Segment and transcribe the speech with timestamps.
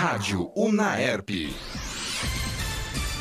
[0.00, 1.28] Rádio Unaerp.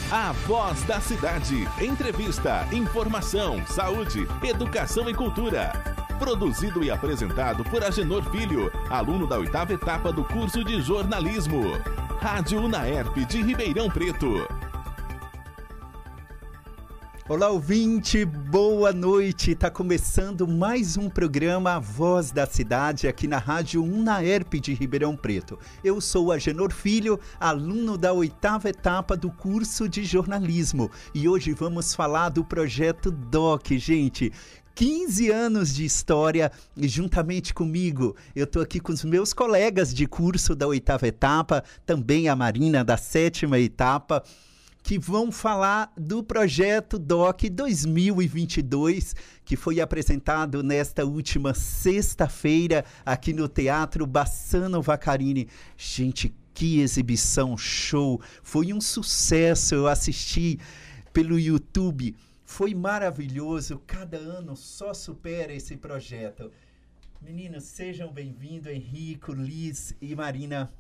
[0.10, 1.68] A voz da cidade.
[1.78, 5.74] Entrevista, informação, saúde, educação e cultura.
[6.18, 11.64] Produzido e apresentado por Agenor Filho, aluno da oitava etapa do curso de jornalismo.
[12.22, 14.48] Rádio Unaerp de Ribeirão Preto.
[17.30, 19.52] Olá, ouvinte, boa noite.
[19.52, 25.16] Está começando mais um programa A Voz da Cidade aqui na Rádio Unaerp de Ribeirão
[25.16, 25.60] Preto.
[25.84, 31.94] Eu sou Agenor Filho, aluno da oitava etapa do curso de jornalismo e hoje vamos
[31.94, 34.34] falar do projeto DOC, gente.
[34.74, 40.08] 15 anos de história e juntamente comigo eu estou aqui com os meus colegas de
[40.08, 44.24] curso da oitava etapa, também a Marina da sétima etapa
[44.82, 49.16] que vão falar do projeto DOC 2022,
[49.46, 55.48] que foi apresentado nesta última sexta-feira aqui no Teatro Bassano Vacarini.
[55.78, 58.22] Gente, que exibição show!
[58.42, 59.76] Foi um sucesso.
[59.76, 60.60] Eu assisti
[61.14, 62.16] pelo YouTube.
[62.44, 63.82] Foi maravilhoso.
[63.86, 66.52] Cada ano só supera esse projeto.
[67.22, 70.74] Meninos, sejam bem-vindos, Henrico, Liz e Marina.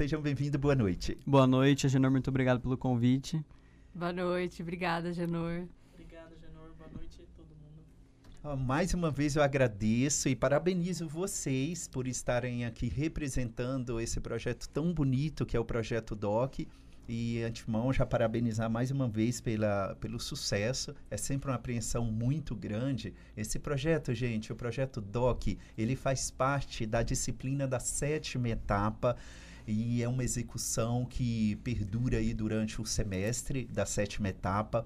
[0.00, 1.18] Sejam bem-vindos, boa noite.
[1.26, 3.44] Boa noite, Agenor, muito obrigado pelo convite.
[3.94, 5.66] Boa noite, obrigada, Genor.
[5.92, 7.84] Obrigado, Genor, boa noite a todo mundo.
[8.42, 14.70] Oh, mais uma vez eu agradeço e parabenizo vocês por estarem aqui representando esse projeto
[14.70, 16.66] tão bonito que é o Projeto DOC.
[17.06, 20.94] E, antemão, já parabenizar mais uma vez pela, pelo sucesso.
[21.10, 23.12] É sempre uma apreensão muito grande.
[23.36, 29.14] Esse projeto, gente, o projeto DOC, ele faz parte da disciplina da sétima etapa
[29.70, 34.84] e é uma execução que perdura aí durante o semestre da sétima etapa.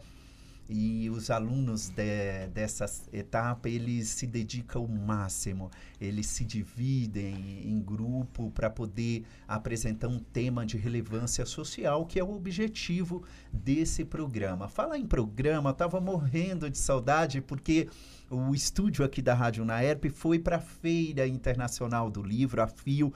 [0.66, 5.70] E os alunos de, dessa etapa eles se dedicam ao máximo.
[6.00, 12.24] Eles se dividem em grupo para poder apresentar um tema de relevância social que é
[12.24, 14.68] o objetivo desse programa.
[14.68, 17.88] Fala em programa estava morrendo de saudade porque
[18.30, 23.12] o estúdio aqui da Rádio Naerp foi para a feira internacional do livro a Fio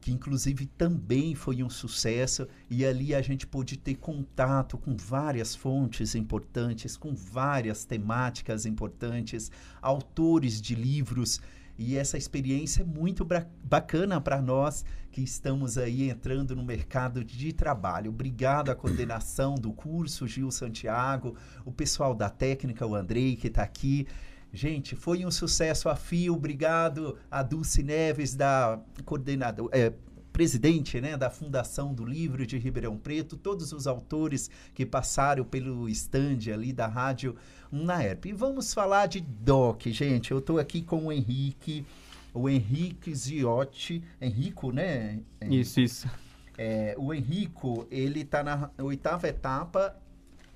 [0.00, 5.54] que inclusive também foi um sucesso, e ali a gente pôde ter contato com várias
[5.54, 11.40] fontes importantes, com várias temáticas importantes, autores de livros.
[11.78, 13.26] E essa experiência é muito
[13.62, 18.10] bacana para nós que estamos aí entrando no mercado de trabalho.
[18.10, 23.62] Obrigado à coordenação do curso, Gil Santiago, o pessoal da técnica, o Andrei, que está
[23.62, 24.06] aqui.
[24.56, 26.32] Gente, foi um sucesso a fio.
[26.32, 29.68] Obrigado a Dulce Neves, da coordenadora.
[29.76, 29.92] É,
[30.32, 35.86] presidente né, da Fundação do Livro de Ribeirão Preto, todos os autores que passaram pelo
[35.90, 37.36] stand ali da Rádio
[37.70, 38.24] Unaerp.
[38.24, 40.30] E vamos falar de DOC, gente.
[40.30, 41.84] Eu estou aqui com o Henrique,
[42.32, 44.02] o Henrique Ziotti.
[44.18, 45.20] Henrico, né?
[45.50, 46.08] Isso, isso.
[46.56, 49.94] É, o Henrico, ele está na oitava etapa,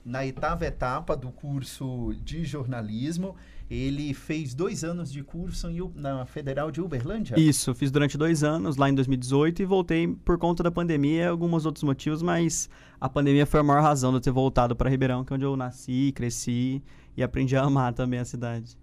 [0.03, 3.37] na oitava etapa do curso de jornalismo
[3.71, 7.39] ele fez dois anos de curso em, na Federal de Uberlândia?
[7.39, 11.27] Isso, fiz durante dois anos lá em 2018 e voltei por conta da pandemia e
[11.29, 12.69] alguns outros motivos, mas
[13.01, 15.45] a pandemia foi a maior razão de eu ter voltado para Ribeirão, que é onde
[15.45, 16.83] eu nasci, cresci
[17.17, 18.77] e aprendi a amar também a cidade.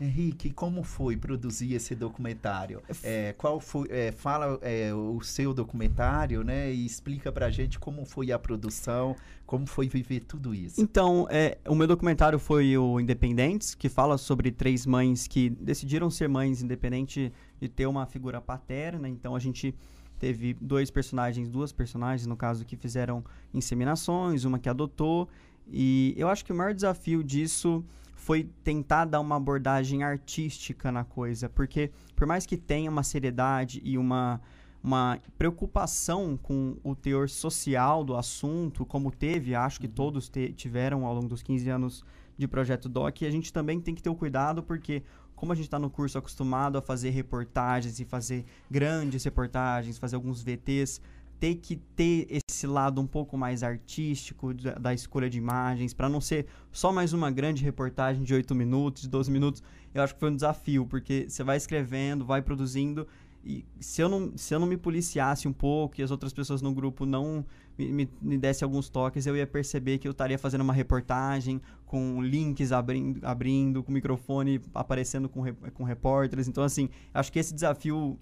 [0.00, 2.82] Henrique, como foi produzir esse documentário?
[3.02, 6.72] É, qual foi, é, fala é, o seu documentário, né?
[6.72, 9.14] E explica pra gente como foi a produção,
[9.46, 10.80] como foi viver tudo isso.
[10.80, 16.10] Então, é, o meu documentário foi o Independentes, que fala sobre três mães que decidiram
[16.10, 19.08] ser mães independente de ter uma figura paterna.
[19.08, 19.74] Então, a gente
[20.18, 25.28] teve dois personagens, duas personagens, no caso, que fizeram inseminações, uma que adotou.
[25.70, 27.84] E eu acho que o maior desafio disso
[28.14, 33.80] foi tentar dar uma abordagem artística na coisa, porque por mais que tenha uma seriedade
[33.84, 34.40] e uma,
[34.82, 39.92] uma preocupação com o teor social do assunto, como teve, acho que uhum.
[39.92, 42.04] todos te, tiveram ao longo dos 15 anos
[42.36, 45.02] de Projeto DOC, a gente também tem que ter o cuidado, porque
[45.34, 50.16] como a gente está no curso acostumado a fazer reportagens e fazer grandes reportagens, fazer
[50.16, 51.00] alguns VTs,
[51.44, 56.08] ter que ter esse lado um pouco mais artístico da, da escolha de imagens, para
[56.08, 59.62] não ser só mais uma grande reportagem de 8 minutos, de 12 minutos.
[59.92, 63.06] Eu acho que foi um desafio, porque você vai escrevendo, vai produzindo,
[63.44, 66.62] e se eu não, se eu não me policiasse um pouco e as outras pessoas
[66.62, 67.44] no grupo não
[67.76, 71.60] me, me, me dessem alguns toques, eu ia perceber que eu estaria fazendo uma reportagem
[71.84, 75.42] com links abrindo, abrindo com microfone aparecendo com,
[75.74, 76.48] com repórteres.
[76.48, 78.18] Então, assim, acho que esse desafio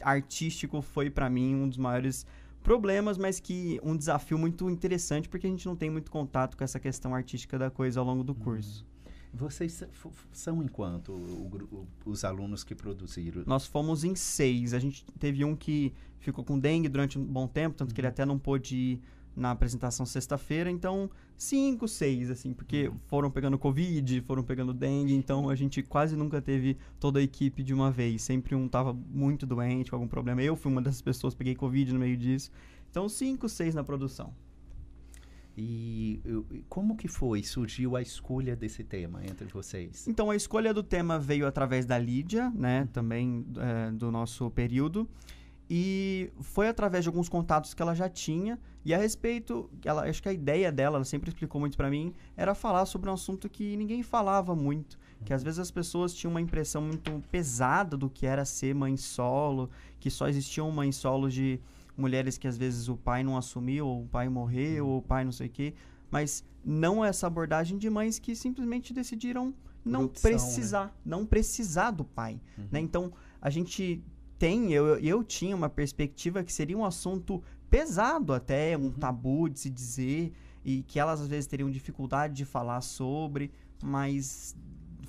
[0.00, 2.26] artístico foi para mim um dos maiores
[2.62, 6.64] problemas, mas que um desafio muito interessante porque a gente não tem muito contato com
[6.64, 8.86] essa questão artística da coisa ao longo do curso.
[9.34, 9.82] Vocês
[10.30, 13.42] são em quanto o o- os alunos que produziram?
[13.46, 14.74] Nós fomos em seis.
[14.74, 18.08] A gente teve um que ficou com dengue durante um bom tempo, tanto que ele
[18.08, 19.00] até não pôde ir
[19.34, 20.70] na apresentação sexta-feira.
[20.70, 25.14] Então, cinco, seis, assim, porque foram pegando Covid, foram pegando dengue.
[25.14, 28.22] Então, a gente quase nunca teve toda a equipe de uma vez.
[28.22, 30.42] Sempre um tava muito doente, com algum problema.
[30.42, 32.50] Eu fui uma dessas pessoas, peguei Covid no meio disso.
[32.90, 34.34] Então, cinco, seis na produção.
[35.56, 37.42] E eu- como que foi?
[37.42, 40.08] Surgiu a escolha desse tema entre vocês?
[40.08, 42.88] Então a escolha do tema veio através da Lídia, né?
[42.90, 45.06] Também é, do nosso período.
[45.74, 48.60] E foi através de alguns contatos que ela já tinha.
[48.84, 52.12] E a respeito, ela, acho que a ideia dela, ela sempre explicou muito pra mim,
[52.36, 54.98] era falar sobre um assunto que ninguém falava muito.
[55.24, 58.98] Que às vezes as pessoas tinham uma impressão muito pesada do que era ser mãe
[58.98, 61.58] solo, que só existiam mães solos de
[61.96, 65.24] mulheres que às vezes o pai não assumiu, ou o pai morreu, ou o pai
[65.24, 65.72] não sei o quê.
[66.10, 70.36] Mas não essa abordagem de mães que simplesmente decidiram não opção, né?
[70.36, 72.38] precisar, não precisar do pai,
[72.70, 72.78] né?
[72.78, 73.10] Então,
[73.40, 74.04] a gente
[74.42, 77.40] tem, eu, eu tinha uma perspectiva que seria um assunto
[77.70, 80.32] pesado até, um tabu de se dizer,
[80.64, 84.56] e que elas às vezes teriam dificuldade de falar sobre, mas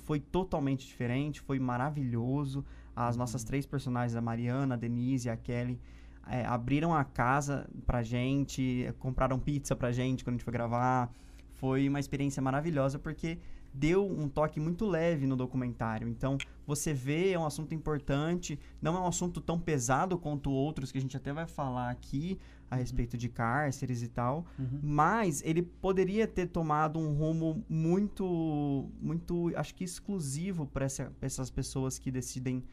[0.04, 2.64] foi totalmente diferente, foi maravilhoso.
[2.94, 5.80] As nossas três personagens, a Mariana, a Denise e a Kelly,
[6.28, 11.10] é, abriram a casa pra gente, compraram pizza pra gente quando a gente foi gravar.
[11.54, 13.40] Foi uma experiência maravilhosa porque
[13.74, 16.08] deu um toque muito leve no documentário.
[16.08, 20.92] Então, você vê, é um assunto importante, não é um assunto tão pesado quanto outros
[20.92, 22.38] que a gente até vai falar aqui
[22.70, 24.46] a respeito de cárceres e tal,
[24.82, 31.50] mas ele poderia ter tomado um rumo muito, muito, acho que exclusivo para essa, essas
[31.50, 32.64] pessoas que decidem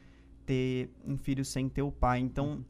[0.46, 2.20] ter um filho sem ter o pai.
[2.20, 2.66] Então,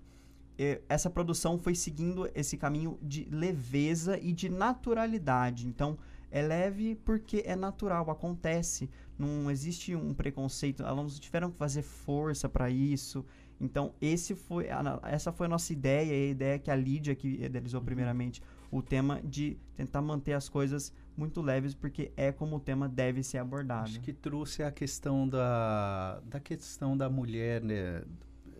[0.57, 5.67] eh, essa produção foi seguindo esse caminho de leveza e de naturalidade.
[5.67, 5.97] Então,
[6.31, 8.89] é leve porque é natural, acontece.
[9.19, 10.83] Não existe um preconceito.
[10.83, 13.25] Alunos tiveram que fazer força para isso.
[13.59, 17.13] Então, esse foi a essa foi a nossa ideia, e a ideia que a Lídia,
[17.13, 18.41] que idealizou primeiramente
[18.71, 23.21] o tema, de tentar manter as coisas muito leves, porque é como o tema deve
[23.21, 23.83] ser abordado.
[23.83, 28.03] Acho que trouxe a questão da, da questão da mulher, né?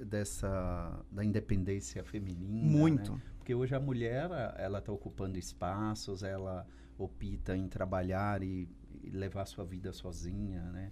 [0.06, 2.72] Dessa, da independência feminina.
[2.72, 3.14] Muito.
[3.14, 3.22] né?
[3.38, 6.68] Porque hoje a mulher, ela está ocupando espaços, ela
[7.04, 8.68] opta em trabalhar e,
[9.04, 10.92] e levar sua vida sozinha, né?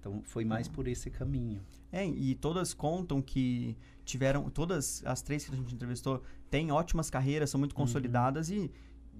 [0.00, 1.60] Então, foi mais por esse caminho.
[1.90, 7.10] É, e todas contam que tiveram, todas as três que a gente entrevistou têm ótimas
[7.10, 8.70] carreiras, são muito consolidadas e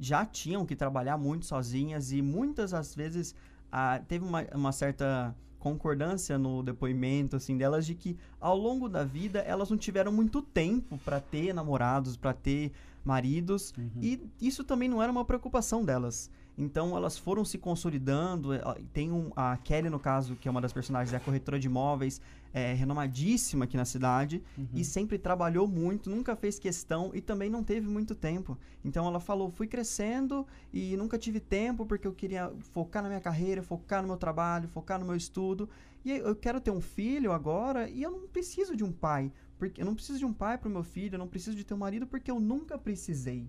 [0.00, 3.34] já tinham que trabalhar muito sozinhas e muitas às vezes
[3.72, 5.34] ah, teve uma, uma certa
[5.72, 10.42] concordância no depoimento assim delas de que ao longo da vida elas não tiveram muito
[10.42, 12.72] tempo para ter namorados, para ter
[13.04, 13.72] maridos
[14.02, 16.30] e isso também não era uma preocupação delas.
[16.60, 18.52] Então elas foram se consolidando.
[18.52, 18.60] eh,
[18.92, 21.68] Tem um, a Kelly, no caso, que é uma das personagens, é a corretora de
[21.68, 22.20] imóveis,
[22.52, 24.42] é renomadíssima aqui na cidade
[24.74, 28.58] e sempre trabalhou muito, nunca fez questão e também não teve muito tempo.
[28.84, 33.20] Então ela falou: fui crescendo e nunca tive tempo porque eu queria focar na minha
[33.20, 35.68] carreira, focar no meu trabalho, focar no meu estudo.
[36.04, 39.30] E eu quero ter um filho agora e eu não preciso de um pai.
[39.58, 41.64] Porque eu não preciso de um pai para o meu filho, eu não preciso de
[41.64, 43.46] ter um marido porque eu nunca precisei.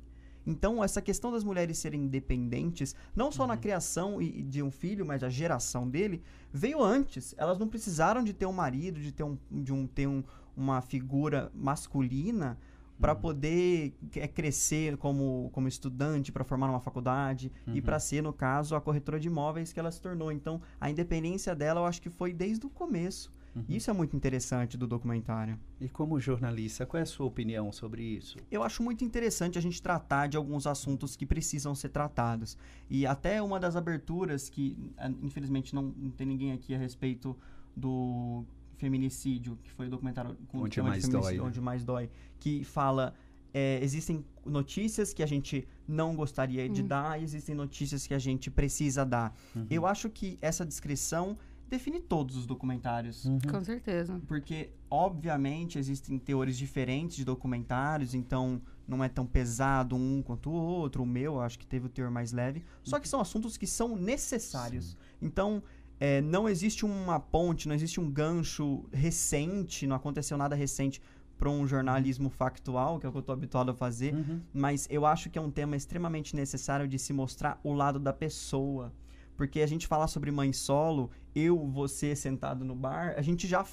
[0.49, 5.05] Então, essa questão das mulheres serem independentes, não só na criação e- de um filho,
[5.05, 7.35] mas a geração dele, veio antes.
[7.37, 10.23] Elas não precisaram de ter um marido, de ter, um, de um, ter um,
[10.57, 12.57] uma figura masculina
[12.99, 18.33] para poder é, crescer como, como estudante, para formar uma faculdade e para ser, no
[18.33, 20.31] caso, a corretora de imóveis que ela se tornou.
[20.31, 23.31] Então, a independência dela, eu acho que foi desde o começo.
[23.67, 25.59] Isso é muito interessante do documentário.
[25.79, 28.37] E como jornalista, qual é a sua opinião sobre isso?
[28.49, 32.57] Eu acho muito interessante a gente tratar de alguns assuntos que precisam ser tratados.
[32.89, 37.35] E até uma das aberturas que, ah, infelizmente, não, não tem ninguém aqui a respeito
[37.75, 38.45] do
[38.77, 41.41] feminicídio, que foi o documentário com Onde mais dói, né?
[41.41, 43.13] Onde Mais Dói, que fala...
[43.53, 48.19] é, existem notícias que a gente não gostaria de dar e existem notícias que a
[48.19, 49.35] gente precisa dar.
[49.69, 51.37] Eu acho que essa descrição
[51.69, 53.25] define todos os documentários.
[53.49, 54.19] Com certeza.
[54.27, 60.53] Porque, obviamente, existem teores diferentes de documentários, então não é tão pesado um quanto o
[60.53, 61.03] outro.
[61.03, 62.63] O meu, eu acho que teve o teor mais leve.
[62.83, 64.97] Só que são assuntos que são necessários.
[65.21, 65.63] Então,
[65.99, 71.01] é, não existe uma ponte, não existe um gancho recente, não aconteceu nada recente
[71.37, 74.13] para um jornalismo factual, que é o que eu estou habituado a fazer.
[74.53, 78.11] Mas eu acho que é um tema extremamente necessário de se mostrar o lado da
[78.11, 78.93] pessoa.
[79.37, 83.65] Porque a gente falar sobre mãe solo, eu, você sentado no bar, a gente já.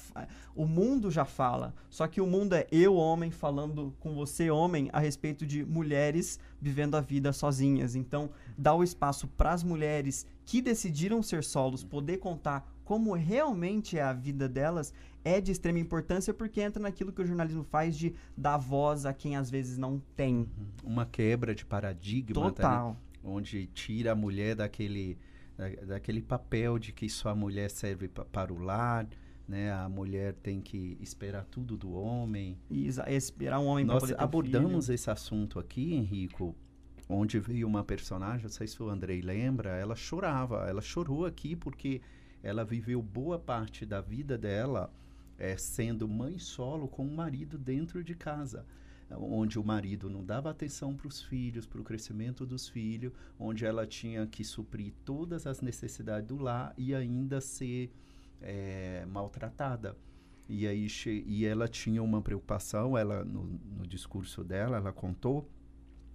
[0.55, 1.73] O mundo já fala.
[1.89, 6.39] Só que o mundo é eu, homem, falando com você, homem, a respeito de mulheres
[6.61, 7.95] vivendo a vida sozinhas.
[7.95, 13.97] Então, dá o espaço para as mulheres que decidiram ser solos poder contar como realmente
[13.97, 17.97] é a vida delas é de extrema importância porque entra naquilo que o jornalismo faz
[17.97, 20.47] de dar voz a quem às vezes não tem.
[20.85, 22.33] Uma quebra de paradigma.
[22.33, 22.93] Total.
[22.93, 25.17] Tá, onde tira a mulher daquele,
[25.57, 29.07] da, daquele papel de que só a mulher serve para o lar,
[29.47, 29.71] né?
[29.71, 32.57] A mulher tem que esperar tudo do homem.
[32.69, 36.55] E esperar um homem para poder abordamos esse assunto aqui, Henrico,
[37.09, 41.55] onde veio uma personagem, não sei se o Andrei lembra, ela chorava, ela chorou aqui
[41.55, 42.01] porque
[42.43, 44.93] ela viveu boa parte da vida dela
[45.37, 48.65] é, sendo mãe solo com o marido dentro de casa
[49.11, 53.65] onde o marido não dava atenção para os filhos, para o crescimento dos filhos, onde
[53.65, 57.91] ela tinha que suprir todas as necessidades do lar e ainda ser
[58.41, 59.95] é, maltratada.
[60.49, 60.87] E aí
[61.25, 65.49] e ela tinha uma preocupação, ela no, no discurso dela, ela contou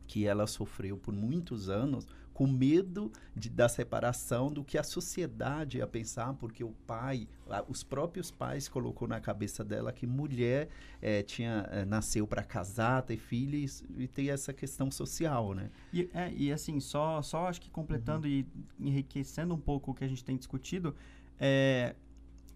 [0.07, 5.79] que ela sofreu por muitos anos com medo de, da separação do que a sociedade
[5.79, 7.29] ia pensar, porque o pai,
[7.69, 10.69] os próprios pais colocou na cabeça dela que mulher
[11.01, 15.71] é, tinha é, nasceu para casar, ter filhos e ter essa questão social, né?
[15.93, 18.33] E, é, e assim, só, só acho que completando uhum.
[18.33, 18.47] e
[18.81, 20.95] enriquecendo um pouco o que a gente tem discutido,
[21.39, 21.95] é,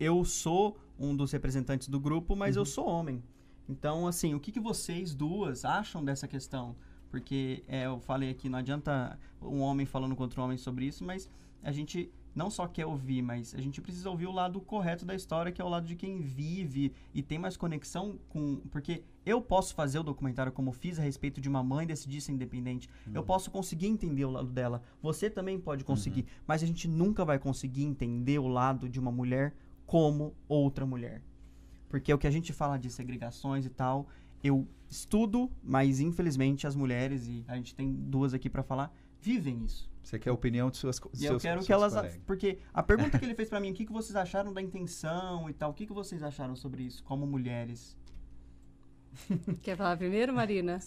[0.01, 2.63] eu sou um dos representantes do grupo, mas uhum.
[2.63, 3.23] eu sou homem.
[3.69, 6.77] Então, assim, o que, que vocês duas acham dessa questão?
[7.17, 11.03] Porque é, eu falei aqui, não adianta um homem falando contra um homem sobre isso,
[11.03, 11.31] mas
[11.63, 15.15] a gente não só quer ouvir, mas a gente precisa ouvir o lado correto da
[15.15, 18.61] história, que é o lado de quem vive e tem mais conexão com.
[18.71, 22.33] Porque eu posso fazer o documentário como fiz a respeito de uma mãe decidir ser
[22.33, 22.87] independente.
[23.07, 23.15] Uhum.
[23.15, 24.83] Eu posso conseguir entender o lado dela.
[25.01, 26.21] Você também pode conseguir.
[26.21, 26.43] Uhum.
[26.47, 29.55] Mas a gente nunca vai conseguir entender o lado de uma mulher
[29.87, 31.23] como outra mulher.
[31.89, 34.07] Porque o que a gente fala de segregações e tal,
[34.47, 39.65] eu estudo, mas infelizmente as mulheres, e a gente tem duas aqui para falar, vivem
[39.65, 39.91] isso.
[40.03, 41.93] Você quer a opinião de suas E eu quero que elas.
[41.93, 42.21] Colegas.
[42.25, 45.51] Porque a pergunta que ele fez para mim, o que, que vocês acharam da intenção
[45.51, 47.97] e tal, o que, que vocês acharam sobre isso, como mulheres?
[49.63, 50.79] Quer falar primeiro, Marina?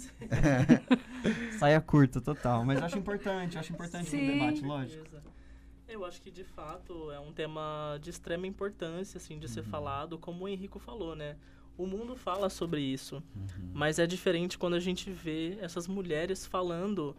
[1.59, 2.63] Saia curta, total.
[2.63, 4.25] Mas eu acho importante, eu acho importante Sim.
[4.25, 5.05] no debate, lógico.
[5.85, 9.53] Eu acho que de fato é um tema de extrema importância, assim, de uhum.
[9.53, 11.35] ser falado, como o Henrico falou, né?
[11.79, 13.71] O mundo fala sobre isso, uhum.
[13.73, 17.15] mas é diferente quando a gente vê essas mulheres falando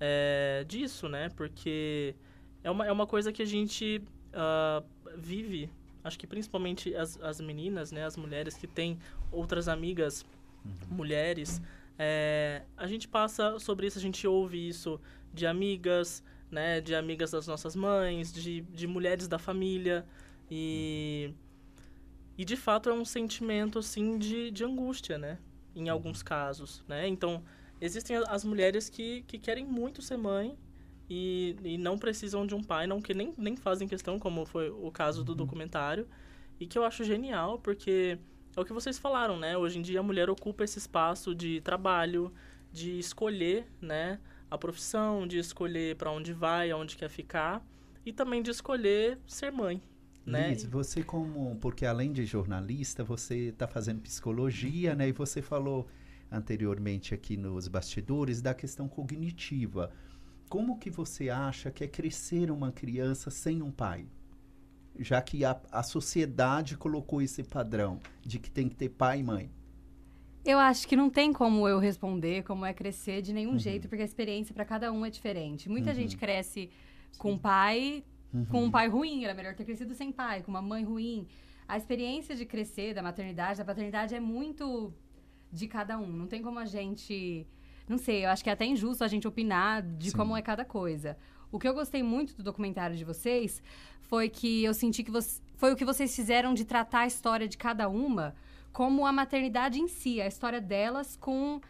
[0.00, 1.28] é, disso, né?
[1.36, 2.16] Porque
[2.64, 4.02] é uma, é uma coisa que a gente
[4.34, 4.84] uh,
[5.16, 5.70] vive,
[6.02, 8.04] acho que principalmente as, as meninas, né?
[8.04, 8.98] As mulheres que têm
[9.30, 10.26] outras amigas
[10.64, 10.96] uhum.
[10.96, 11.62] mulheres,
[11.96, 15.00] é, a gente passa sobre isso, a gente ouve isso
[15.32, 16.80] de amigas, né?
[16.80, 20.04] De amigas das nossas mães, de, de mulheres da família
[20.50, 21.26] e...
[21.28, 21.49] Uhum
[22.40, 25.36] e de fato é um sentimento assim de, de angústia, né?
[25.76, 25.92] Em uhum.
[25.92, 27.06] alguns casos, né?
[27.06, 27.44] Então,
[27.78, 30.56] existem as mulheres que, que querem muito ser mãe
[31.10, 34.70] e, e não precisam de um pai, não que nem, nem fazem questão, como foi
[34.70, 35.36] o caso do uhum.
[35.36, 36.08] documentário,
[36.58, 38.16] e que eu acho genial, porque
[38.56, 39.58] é o que vocês falaram, né?
[39.58, 42.32] Hoje em dia a mulher ocupa esse espaço de trabalho,
[42.72, 44.18] de escolher, né,
[44.50, 47.62] a profissão, de escolher para onde vai, aonde quer ficar,
[48.06, 49.82] e também de escolher ser mãe,
[50.24, 50.50] né?
[50.50, 55.08] Liz, você como, porque além de jornalista, você está fazendo psicologia, né?
[55.08, 55.86] E você falou
[56.30, 59.90] anteriormente aqui nos bastidores da questão cognitiva.
[60.48, 64.06] Como que você acha que é crescer uma criança sem um pai?
[64.98, 69.22] Já que a, a sociedade colocou esse padrão de que tem que ter pai e
[69.22, 69.50] mãe.
[70.44, 73.58] Eu acho que não tem como eu responder como é crescer de nenhum uhum.
[73.58, 75.68] jeito, porque a experiência para cada um é diferente.
[75.68, 75.96] Muita uhum.
[75.96, 76.70] gente cresce
[77.18, 78.44] com pai Uhum.
[78.46, 81.26] Com um pai ruim, era melhor ter crescido sem pai, com uma mãe ruim.
[81.66, 84.92] A experiência de crescer, da maternidade, da paternidade é muito
[85.52, 86.06] de cada um.
[86.06, 87.46] Não tem como a gente.
[87.88, 90.16] Não sei, eu acho que é até injusto a gente opinar de Sim.
[90.16, 91.16] como é cada coisa.
[91.50, 93.60] O que eu gostei muito do documentário de vocês
[94.02, 97.48] foi que eu senti que você, foi o que vocês fizeram de tratar a história
[97.48, 98.34] de cada uma
[98.72, 101.60] como a maternidade em si, a história delas com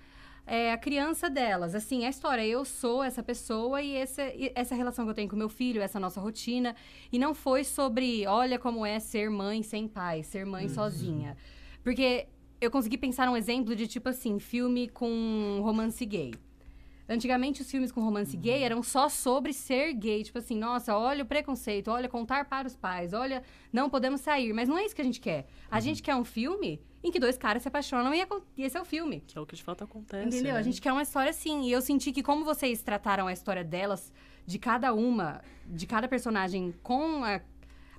[0.46, 1.74] é, a criança delas.
[1.74, 5.28] Assim, a história, eu sou essa pessoa e essa, e essa relação que eu tenho
[5.28, 6.74] com meu filho, essa nossa rotina.
[7.12, 10.74] E não foi sobre, olha como é ser mãe sem pai, ser mãe uhum.
[10.74, 11.36] sozinha.
[11.82, 12.26] Porque
[12.60, 16.32] eu consegui pensar um exemplo de, tipo assim, filme com romance gay.
[17.12, 18.42] Antigamente, os filmes com romance uhum.
[18.42, 20.22] gay eram só sobre ser gay.
[20.22, 24.52] Tipo assim, nossa, olha o preconceito, olha contar para os pais, olha, não podemos sair.
[24.52, 25.48] Mas não é isso que a gente quer.
[25.68, 25.80] A uhum.
[25.80, 28.24] gente quer um filme em que dois caras se apaixonam e,
[28.56, 29.24] e esse é o filme.
[29.26, 30.24] Que é o que de fato acontece.
[30.24, 30.54] Entendeu?
[30.54, 30.60] Né?
[30.60, 31.62] A gente quer uma história assim.
[31.62, 34.12] E eu senti que, como vocês trataram a história delas,
[34.46, 37.40] de cada uma, de cada personagem, com a,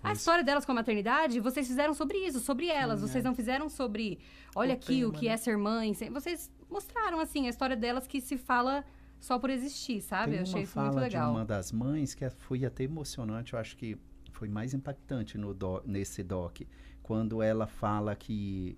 [0.02, 3.02] A história delas com a maternidade, vocês fizeram sobre isso, sobre elas.
[3.02, 3.28] Sim, vocês é.
[3.28, 4.20] não fizeram sobre,
[4.56, 5.34] olha O aqui o tema, que né?
[5.34, 5.94] é ser mãe.
[5.94, 8.86] Vocês mostraram, assim, a história delas que se fala
[9.22, 10.32] só por existir, sabe?
[10.32, 11.32] Tem Eu achei uma isso muito fala de legal.
[11.32, 13.98] uma das mães que foi até emocionante, eu acho que
[14.32, 16.62] foi mais impactante no do- nesse doc,
[17.02, 18.78] quando ela fala que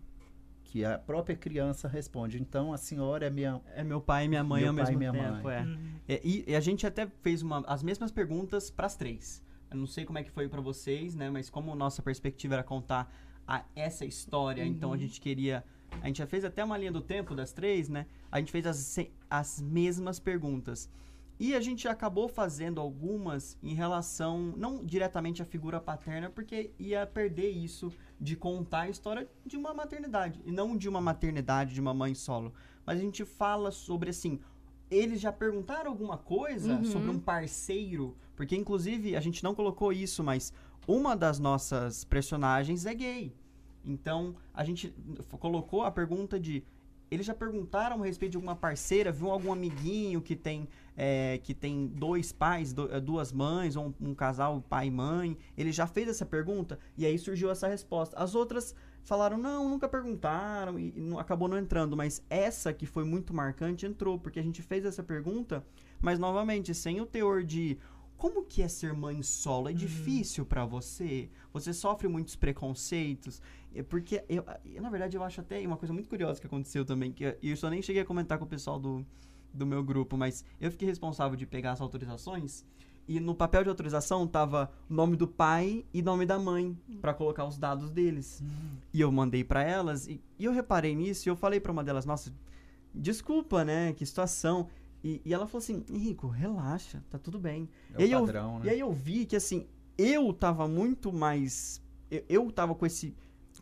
[0.66, 4.44] que a própria criança responde, então a senhora é minha É meu pai e minha
[4.44, 5.56] mãe Meu ao pai e mesmo minha tempo, mãe.
[5.56, 5.62] é.
[5.62, 5.78] Uhum.
[6.08, 9.44] É, E, e a gente até fez uma, as mesmas perguntas para as três.
[9.70, 11.30] Eu não sei como é que foi para vocês, né?
[11.30, 13.14] Mas como nossa perspectiva era contar
[13.48, 14.96] a- essa história, então Uhum.
[14.96, 15.64] a gente queria.
[16.02, 18.06] A gente já fez até uma linha do tempo das três, né?
[18.32, 20.90] A gente fez as, as mesmas perguntas.
[21.40, 27.06] E a gente acabou fazendo algumas em relação, não diretamente à figura paterna, porque ia
[27.08, 30.42] perder isso de contar a história de uma maternidade.
[30.46, 32.54] E não de uma maternidade, de uma mãe solo.
[32.86, 34.40] Mas a gente fala sobre, assim,
[34.92, 36.86] eles já perguntaram alguma coisa Uhum.
[36.86, 38.16] sobre um parceiro?
[38.36, 40.54] Porque, inclusive, a gente não colocou isso, mas
[40.88, 43.34] uma das nossas personagens é gay.
[43.86, 44.94] Então, a gente
[45.40, 46.64] colocou a pergunta de.
[47.12, 51.54] Eles já perguntaram a respeito de alguma parceira, viu algum amiguinho que tem, é, que
[51.54, 55.38] tem dois pais, do- eh, duas mães, ou um, um casal pai e mãe.
[55.56, 58.18] Ele já fez essa pergunta e aí surgiu essa resposta.
[58.18, 58.74] As outras
[59.04, 61.96] falaram, não, nunca perguntaram e, e não- acabou não entrando.
[61.96, 65.64] Mas essa que foi muito marcante entrou, porque a gente fez essa pergunta,
[66.02, 67.78] mas novamente, sem o teor de
[68.24, 69.68] como que é ser mãe solo?
[69.68, 71.30] É difícil pra você?
[71.52, 73.42] Você sofre muitos preconceitos?
[73.76, 74.46] É porque, eu,
[74.82, 77.58] na verdade, eu acho até uma coisa muito curiosa que aconteceu também, que eu- eu
[77.58, 79.06] só nem cheguei a comentar com o pessoal do,
[79.54, 82.64] do meu grupo, mas eu fiquei responsável de pegar as autorizações
[83.10, 87.14] e no papel de autorização tava o nome do pai e nome da mãe pra
[87.14, 88.42] colocar os dados deles.
[88.94, 91.84] E eu mandei pra elas e, e eu reparei nisso e eu falei pra uma
[91.84, 92.34] delas, nossa,
[92.96, 93.92] desculpa, né?
[93.92, 94.70] Que situação.
[95.04, 97.68] E, e ela falou assim, Henrico, relaxa, tá tudo bem.
[97.96, 98.72] é E aí o eu- padrão, E né?
[98.72, 99.68] aí eu vi que assim,
[99.98, 101.82] eu tava muito mais.
[102.10, 103.14] Eu, eu tava com esse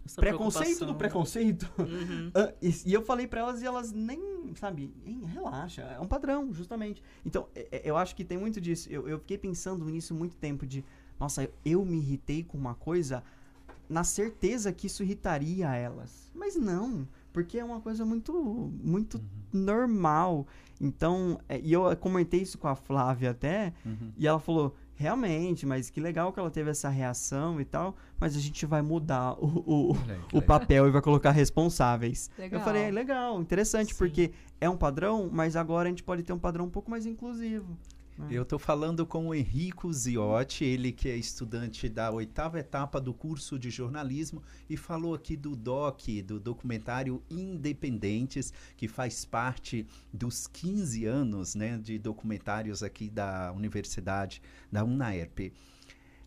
[0.06, 0.98] Essa preconceito do né?
[0.98, 1.70] preconceito.
[1.80, 2.32] Uhum.
[2.36, 6.08] Ah, e, e eu falei pra elas e elas nem, sabe, "Hein, relaxa, é um
[6.08, 7.02] padrão, justamente.
[7.26, 8.88] Então, é- é- eu acho que tem muito disso.
[8.92, 10.86] Eu, eu fiquei pensando nisso muito tempo de,
[11.20, 13.24] nossa, eu me irritei com uma coisa
[13.90, 16.32] na certeza que isso irritaria elas.
[16.34, 18.34] Mas não, porque é uma coisa muito,
[18.84, 19.22] muito
[19.52, 20.48] normal.
[20.80, 24.12] Então, é, e eu comentei isso com a Flávia até, Uhum.
[24.18, 28.36] e ela falou, realmente, mas que legal que ela teve essa reação e tal, mas
[28.36, 29.98] a gente vai mudar o, o,
[30.34, 32.29] o papel e vai colocar responsáveis.
[32.38, 32.60] Legal.
[32.60, 33.98] Eu falei, é legal, interessante, Sim.
[33.98, 37.05] porque é um padrão, mas agora a gente pode ter um padrão um pouco mais
[37.05, 37.77] inclusivo.
[38.29, 43.14] Eu estou falando com o Henrico Ziotti, ele que é estudante da oitava etapa do
[43.14, 50.48] curso de jornalismo e falou aqui do DOC, do documentário Independentes, que faz parte dos
[50.48, 55.53] 15 anos né, de documentários aqui da universidade, da UNAERP.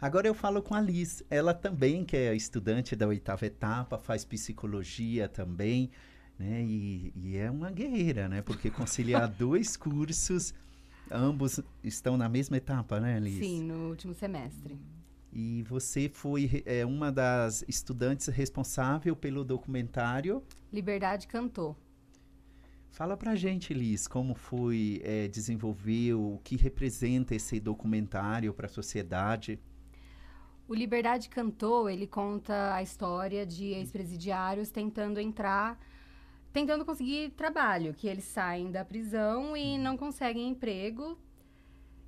[0.01, 4.25] Agora eu falo com a Liz, ela também que é estudante da oitava etapa, faz
[4.25, 5.91] psicologia também,
[6.39, 6.63] né?
[6.63, 8.43] E, e é uma guerreira, né?
[8.43, 10.53] Porque conciliar dois cursos,
[11.11, 13.39] ambos estão na mesma etapa, né, Liz?
[13.39, 14.79] Sim, no último semestre.
[15.33, 20.43] E você foi é, uma das estudantes responsável pelo documentário.
[20.73, 21.77] Liberdade cantou.
[22.93, 28.69] Fala pra gente, Liz, como foi é, desenvolver, o que representa esse documentário para a
[28.69, 29.59] sociedade.
[30.69, 35.79] O Liberdade Cantou, ele conta a história de ex-presidiários tentando entrar,
[36.55, 41.19] tentando conseguir trabalho, que eles saem da prisão e não conseguem emprego.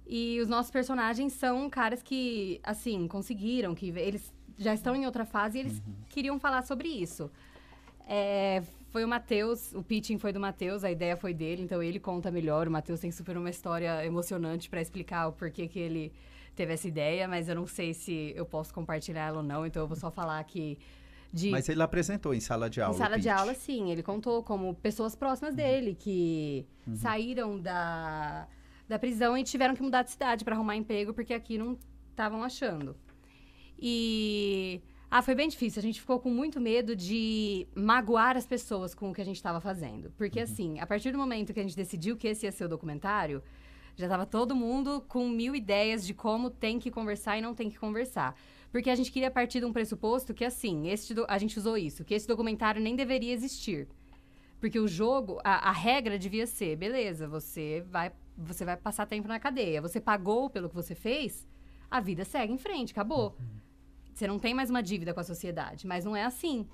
[0.06, 5.24] E os nossos personagens são caras que, assim, conseguiram, que eles já estão em outra
[5.24, 7.28] fase e eles queriam falar sobre isso.
[8.06, 11.98] É, foi o Matheus, o pitching foi do Matheus, a ideia foi dele, então ele
[11.98, 12.68] conta melhor.
[12.68, 16.12] O Matheus tem super uma história emocionante para explicar o porquê que ele
[16.54, 19.82] teve essa ideia, mas eu não sei se eu posso compartilhar ela ou não, então
[19.82, 20.78] eu vou só falar que
[21.37, 22.94] de Mas ele apresentou em sala de aula.
[22.94, 23.90] em sala de aula, sim.
[23.90, 28.49] Ele contou como pessoas próximas dele que saíram da,
[28.88, 31.79] da prisão e tiveram que mudar de cidade para arrumar emprego porque aqui não
[32.11, 32.96] estavam achando.
[33.79, 35.79] E ah, foi bem difícil.
[35.79, 39.37] A gente ficou com muito medo de magoar as pessoas com o que a gente
[39.37, 42.53] estava fazendo, porque assim, a partir do momento que a gente decidiu que esse ia
[42.53, 43.42] ser o documentário,
[43.94, 47.68] já estava todo mundo com mil ideias de como tem que conversar e não tem
[47.68, 48.35] que conversar.
[48.72, 51.76] Porque a gente queria partir de um pressuposto que, assim, este do- a gente usou
[51.79, 53.88] isso, que esse documentário nem deveria existir.
[54.61, 59.29] Porque o jogo, a, a regra devia ser, beleza, você vai, você vai passar tempo
[59.29, 61.46] na cadeia, você pagou pelo que você fez,
[61.90, 63.37] a vida segue em frente, acabou.
[64.12, 66.66] Você não tem mais uma dívida com a sociedade, mas não é assim.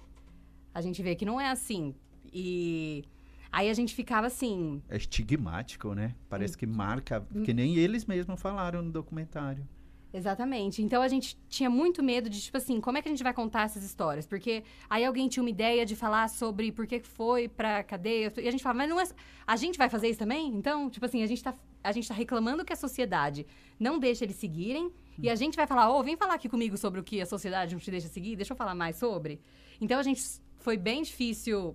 [0.73, 1.95] A gente vê que não é assim.
[2.33, 3.05] E
[3.51, 6.15] aí a gente ficava assim, É estigmático, né?
[6.31, 9.67] Parece que marca, que nem eles mesmos falaram no documentário.
[10.13, 10.83] Exatamente.
[10.83, 13.33] Então a gente tinha muito medo de, tipo assim, como é que a gente vai
[13.33, 14.27] contar essas histórias?
[14.27, 18.31] Porque aí alguém tinha uma ideia de falar sobre por que foi pra cadeia.
[18.37, 19.05] E a gente fala, mas não é.
[19.47, 20.49] A gente vai fazer isso também?
[20.55, 23.47] Então, tipo assim, a gente tá, a gente tá reclamando que a sociedade
[23.81, 24.93] não deixa eles seguirem.
[25.19, 27.75] E a gente vai falar, ô, vem falar aqui comigo sobre o que a sociedade
[27.75, 29.41] não te deixa seguir, deixa eu falar mais sobre.
[29.81, 30.23] Então a gente
[30.59, 31.75] foi bem difícil.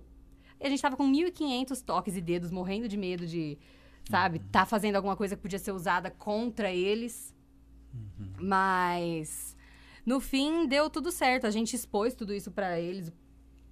[0.60, 3.58] A gente tava com 1.500 toques e dedos, morrendo de medo de,
[4.08, 7.36] sabe, tá fazendo alguma coisa que podia ser usada contra eles.
[8.38, 9.56] Mas
[10.04, 11.46] no fim deu tudo certo.
[11.46, 13.12] A gente expôs tudo isso pra eles.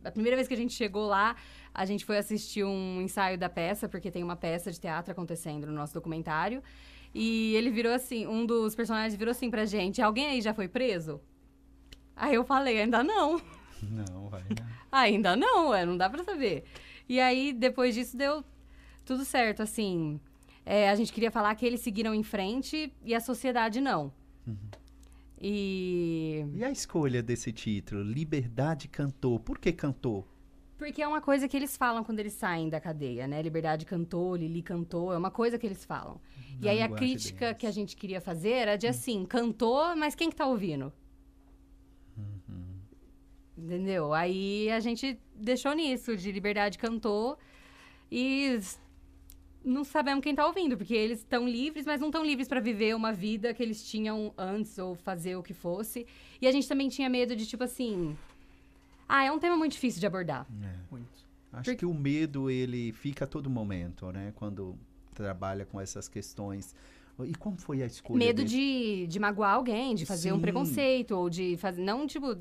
[0.04, 1.36] A primeira vez que a gente chegou lá,
[1.74, 5.66] a gente foi assistir um ensaio da peça, porque tem uma peça de teatro acontecendo
[5.66, 6.62] no nosso documentário.
[7.14, 10.68] E ele virou assim, um dos personagens virou assim pra gente: Alguém aí já foi
[10.68, 11.20] preso?
[12.14, 13.40] Aí eu falei: Ainda não.
[13.82, 14.42] Não, vai.
[14.42, 14.66] Não.
[14.90, 16.64] Ainda não, ué, não dá pra saber.
[17.06, 18.42] E aí, depois disso, deu
[19.04, 20.18] tudo certo, assim.
[20.68, 24.12] É, a gente queria falar que eles seguiram em frente e a sociedade não.
[25.40, 26.44] E.
[26.54, 30.26] E a escolha desse título, Liberdade Cantor, por que cantor?
[30.76, 33.40] Porque é uma coisa que eles falam quando eles saem da cadeia, né?
[33.40, 36.20] Liberdade cantou, Lili cantou, é uma coisa que eles falam.
[36.60, 37.58] e aí a linguagem crítica deles.
[37.60, 40.92] que a gente queria fazer era de assim, cantou, mas quem que tá ouvindo?
[43.56, 44.12] Entendeu?
[44.12, 47.38] Aí a gente deixou nisso, de liberdade cantou
[48.10, 48.58] e
[49.66, 52.94] não sabemos quem tá ouvindo, porque eles estão livres, mas não estão livres para viver
[52.94, 56.06] uma vida que eles tinham antes ou fazer o que fosse.
[56.40, 58.16] E a gente também tinha medo de tipo assim,
[59.08, 60.46] ah, é um tema muito difícil de abordar.
[60.90, 61.26] Muito.
[61.52, 64.32] Acho Por- que o medo, ele fica a todo momento, né?
[64.36, 64.76] Quando
[65.14, 66.74] trabalha com essas questões.
[67.24, 70.42] E como foi a escolha Medo de, de magoar alguém, de fazer um Sim.
[70.42, 71.82] preconceito, ou de fazer.
[71.82, 72.36] Não, tipo.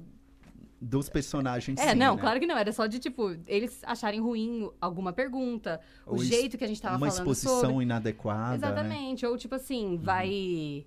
[0.85, 2.21] Dos personagens, É, sim, não, né?
[2.21, 2.57] claro que não.
[2.57, 6.81] Era só de, tipo, eles acharem ruim alguma pergunta, Ou o jeito que a gente
[6.81, 7.83] tava Uma falando exposição sobre.
[7.83, 8.55] inadequada, né?
[8.55, 9.25] Exatamente.
[9.25, 10.85] Ou, tipo assim, vai.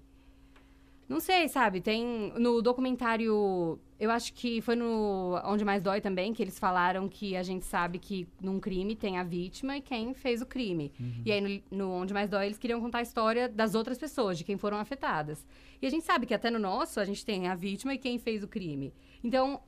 [1.09, 1.81] Não sei, sabe?
[1.81, 2.33] Tem.
[2.39, 3.79] No documentário.
[3.99, 7.65] Eu acho que foi no Onde Mais Dói também, que eles falaram que a gente
[7.65, 10.93] sabe que num crime tem a vítima e quem fez o crime.
[11.25, 14.39] E aí, no, no Onde Mais Dói, eles queriam contar a história das outras pessoas,
[14.39, 15.45] de quem foram afetadas.
[15.83, 18.19] E a gente sabe que até no nosso, a gente tem a vítima e quem
[18.19, 18.93] fez o crime.
[19.25, 19.61] Então,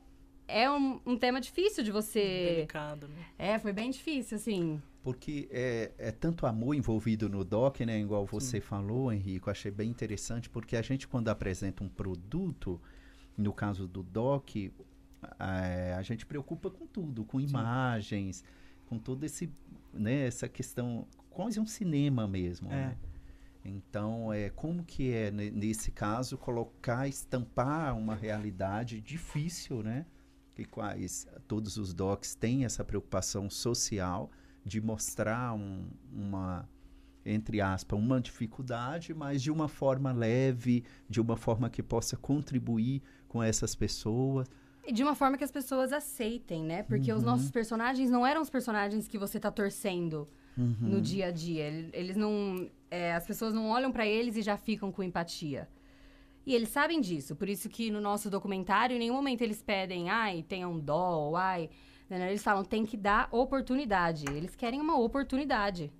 [0.51, 2.53] é um, um tema difícil de você.
[2.55, 3.25] Delicado, né?
[3.37, 4.81] É, foi bem difícil, assim.
[5.03, 7.99] Porque é, é tanto amor envolvido no doc, né?
[7.99, 12.79] Igual você falou, Henrico, achei bem interessante, porque a gente, quando apresenta um produto,
[13.37, 14.49] no caso do doc,
[15.39, 18.43] a, a gente preocupa com tudo, com imagens,
[18.87, 19.51] com todo esse,
[19.93, 22.75] né, essa questão, quase um cinema mesmo, É.
[22.75, 22.97] né?
[23.63, 30.05] Então, é, como que é, ne- nesse caso, colocar, estampar uma realidade difícil, né?
[30.53, 34.29] Que quais todos os docs têm essa preocupação social
[34.65, 36.69] de mostrar um- uma,
[37.25, 43.01] entre aspas, uma dificuldade, mas de uma forma leve, de uma forma que possa contribuir
[43.27, 44.47] com essas pessoas.
[44.85, 46.83] E de uma forma que as pessoas aceitem, né?
[46.83, 51.31] Porque os nossos personagens não eram os personagens que você tá torcendo no dia a
[51.31, 51.63] dia.
[51.63, 52.69] Ele- Eles não.
[52.89, 55.69] é, as pessoas não olham pra eles e já ficam com empatia.
[56.45, 57.35] E eles sabem disso.
[57.35, 61.35] Por isso que no nosso documentário, em nenhum momento eles pedem, ai, tenham dó, ou
[61.35, 61.69] ai.
[62.09, 64.25] Não, não, Eles falam, tem que dar oportunidade.
[64.33, 65.91] Eles querem uma oportunidade.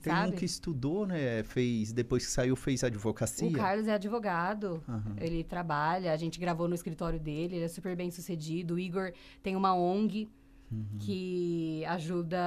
[0.00, 0.32] Tem sabe?
[0.32, 1.42] um que estudou, né?
[1.44, 3.46] Fez, depois que saiu, fez advocacia.
[3.48, 5.14] O Carlos é advogado, Aham.
[5.20, 8.74] ele trabalha, a gente gravou no escritório dele, ele é super bem sucedido.
[8.74, 10.28] O Igor tem uma ONG
[10.72, 10.98] Uhum.
[11.00, 12.38] que ajuda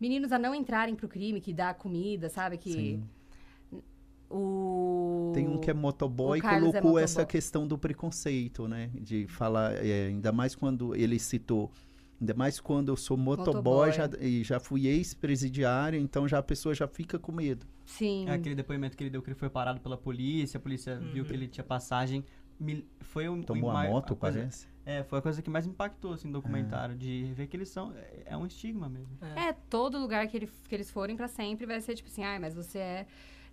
[0.00, 2.56] meninos a não entrarem pro crime, que dá comida, sabe?
[2.56, 3.04] Que Sim.
[4.30, 7.32] O Tem um que é motoboy e é colocou essa motoboy.
[7.32, 8.90] questão do preconceito, né?
[8.94, 11.70] De falar, é, ainda mais quando ele citou,
[12.20, 13.92] ainda mais quando eu sou motoboy, Motoboy.
[13.92, 17.66] já, e já fui ex-presidiário, então já a pessoa já fica com medo.
[17.84, 18.28] Sim.
[18.28, 21.24] É aquele depoimento que ele deu que ele foi parado pela polícia, a polícia viu
[21.24, 22.24] que ele tinha passagem.
[22.58, 24.66] Me- Foi o, Tomou a mai- moto, coisa- parece.
[24.86, 27.92] É, foi a coisa que mais impactou, assim, no documentário, de ver que eles são...
[27.92, 29.08] É, é um estigma mesmo.
[29.36, 32.38] É, todo lugar que, ele- que eles forem pra sempre vai ser tipo assim, ai,
[32.38, 33.06] mas você é.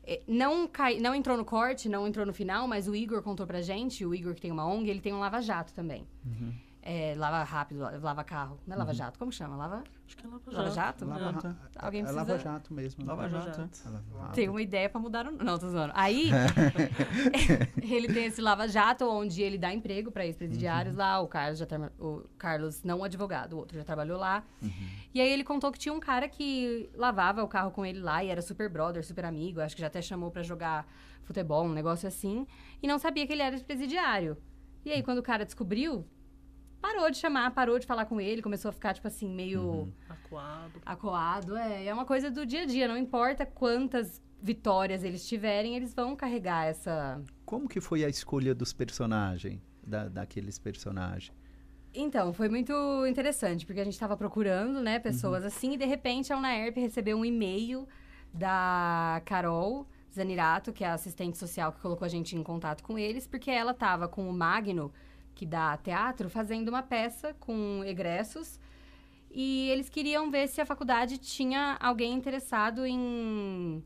[0.05, 3.47] É, Não, cai, não entrou no corte, não entrou no final, mas o Igor contou
[3.47, 6.07] pra gente, o Igor que tem uma ONG, ele tem um lava-jato também.
[6.25, 6.53] Uhum.
[6.85, 8.59] É, lava rápido, lava carro.
[8.67, 9.55] Não é lava-jato, como chama?
[9.55, 9.83] Lava.
[10.05, 10.75] Acho que é Lava Lava Jato.
[10.75, 11.03] Jato?
[11.05, 11.07] É.
[11.07, 13.05] Lava, Alguém é precisa- Lava Jato mesmo.
[13.05, 13.79] Lava Lava Jato, Jato.
[13.85, 14.33] É Lava Jato.
[14.33, 15.31] Tem uma ideia pra mudar o.
[15.31, 15.93] Não, tô zoando.
[15.95, 16.29] Aí,
[17.81, 21.19] ele tem esse lava-jato, onde ele dá emprego pra ex-presidiários lá.
[21.21, 24.43] O Carlos, já tra- o Carlos, não o advogado, o outro já trabalhou lá.
[25.13, 28.23] E aí ele contou que tinha um cara que lavava o carro com ele lá
[28.23, 29.61] e era super brother, super amigo.
[29.61, 30.85] Acho que já até chamou pra jogar
[31.23, 32.45] futebol, um negócio assim.
[32.81, 34.37] E não sabia que ele era ex-presidiário.
[34.85, 36.05] E aí, quando o cara descobriu,
[36.83, 40.81] parou de chamar, parou de falar com ele, começou a ficar, tipo assim, meio Acuado.
[40.85, 41.57] acuado.
[41.57, 42.89] É, é uma coisa do dia a dia.
[42.89, 47.23] Não importa quantas vitórias eles tiverem, eles vão carregar essa.
[47.45, 51.31] Como que foi a escolha dos personagens, da, daqueles personagens?
[51.93, 52.73] Então, foi muito
[53.07, 55.47] interessante, porque a gente estava procurando, né, pessoas uhum.
[55.47, 57.87] assim, e de repente a Unaerp recebeu um e-mail
[58.33, 62.99] da Carol Zanirato, que é a assistente social que colocou a gente em contato com
[62.99, 64.91] eles, porque ela estava com o Magno,
[65.35, 68.59] que dá teatro, fazendo uma peça com egressos,
[69.31, 73.83] e eles queriam ver se a faculdade tinha alguém interessado em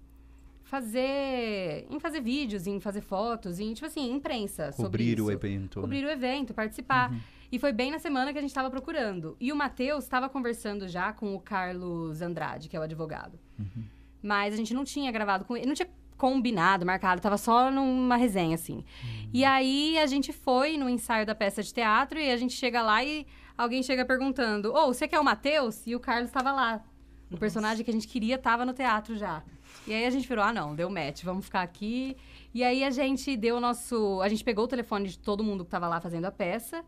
[0.64, 5.80] fazer em fazer vídeos, em fazer fotos, em tipo assim, imprensa Cobrir o evento.
[5.80, 6.08] Cobrir né?
[6.08, 7.12] o evento, participar.
[7.12, 7.20] Uhum.
[7.50, 9.38] E foi bem na semana que a gente estava procurando.
[9.40, 13.40] E o Matheus estava conversando já com o Carlos Andrade, que é o advogado.
[13.58, 13.86] Uhum.
[14.22, 18.16] Mas a gente não tinha gravado com ele, não tinha combinado, marcado, tava só numa
[18.16, 18.78] resenha, assim.
[18.78, 19.30] Uhum.
[19.34, 22.82] E aí a gente foi no ensaio da peça de teatro e a gente chega
[22.82, 23.26] lá e
[23.58, 25.86] alguém chega perguntando: Ô, oh, você quer o Matheus?
[25.86, 26.84] E o Carlos estava lá.
[27.30, 27.40] O Nossa.
[27.40, 29.44] personagem que a gente queria estava no teatro já.
[29.86, 32.18] E aí a gente virou, ah, não, deu match, vamos ficar aqui.
[32.54, 34.22] E aí a gente deu o nosso.
[34.22, 36.84] A gente pegou o telefone de todo mundo que estava lá fazendo a peça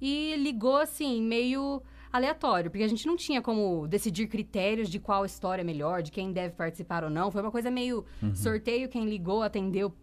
[0.00, 1.82] e ligou assim, meio
[2.12, 6.12] aleatório, porque a gente não tinha como decidir critérios de qual história é melhor, de
[6.12, 7.30] quem deve participar ou não.
[7.30, 8.34] Foi uma coisa meio uhum.
[8.34, 9.94] sorteio, quem ligou, atendeu,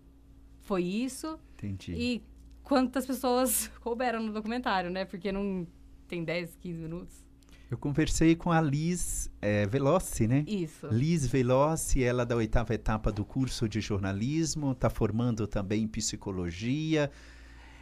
[0.61, 1.39] foi isso.
[1.53, 1.93] Entendi.
[1.93, 2.23] E
[2.63, 5.05] quantas pessoas couberam no documentário, né?
[5.05, 5.67] Porque não
[6.07, 7.23] tem 10, 15 minutos.
[7.69, 10.43] Eu conversei com a Liz é, Veloci, né?
[10.47, 10.87] Isso.
[10.87, 17.11] Liz Veloci, ela da oitava etapa do curso de jornalismo, está formando também psicologia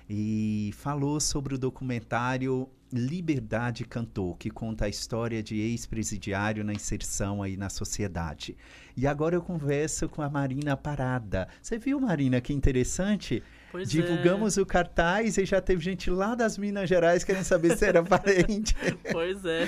[0.10, 7.44] e falou sobre o documentário Liberdade Cantou, que conta a história de ex-presidiário na inserção
[7.44, 8.56] aí na sociedade.
[8.96, 11.50] E agora eu converso com a Marina Parada.
[11.62, 13.44] Você viu, Marina, que interessante?
[13.70, 14.62] Pois Divulgamos é.
[14.62, 18.74] o cartaz e já teve gente lá das Minas Gerais querendo saber se era parente.
[19.12, 19.68] pois é.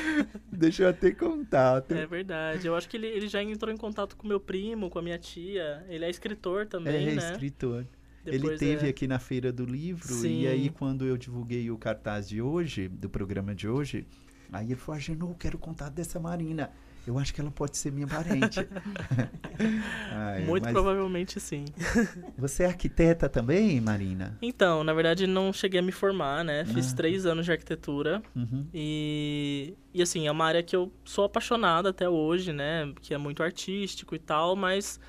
[0.50, 1.94] Deixa eu até contato.
[1.94, 2.66] É verdade.
[2.66, 5.20] Eu acho que ele, ele já entrou em contato com meu primo, com a minha
[5.20, 5.86] tia.
[5.90, 7.30] Ele é escritor também, é, né?
[7.30, 7.86] É, escritor.
[8.24, 8.90] Depois ele teve é...
[8.90, 10.42] aqui na Feira do Livro Sim.
[10.42, 14.06] e aí quando eu divulguei o cartaz de hoje, do programa de hoje,
[14.52, 16.70] aí ele falou, Agenor, quero contar dessa Marina
[17.10, 18.60] eu acho que ela pode ser minha parente.
[20.12, 20.74] Ai, Muito mas...
[20.74, 21.66] provavelmente sim.
[22.38, 24.38] Você é arquiteta também, Marina?
[24.42, 26.66] Então, na verdade, não cheguei a me formar, né?
[26.66, 26.96] Fiz ah.
[26.96, 28.22] três anos de arquitetura.
[28.36, 28.68] Uhum.
[28.72, 32.94] E, e, assim, é uma área que eu sou apaixonada até hoje, né?
[33.02, 35.00] Que é muito artístico e tal, mas